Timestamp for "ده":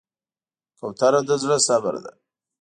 2.03-2.11